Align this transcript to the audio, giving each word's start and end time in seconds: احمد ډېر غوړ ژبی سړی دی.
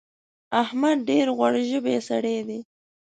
احمد 0.61 0.97
ډېر 1.09 1.27
غوړ 1.37 1.53
ژبی 1.69 1.95
سړی 2.09 2.37
دی. 2.47 2.59